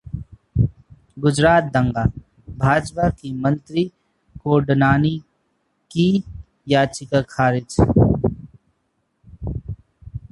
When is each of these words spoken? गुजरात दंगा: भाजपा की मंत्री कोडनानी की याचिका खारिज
गुजरात 1.21 1.63
दंगा: 1.73 2.05
भाजपा 2.57 3.09
की 3.09 3.31
मंत्री 3.41 3.83
कोडनानी 4.37 5.15
की 5.91 6.07
याचिका 6.67 7.21
खारिज 7.29 7.77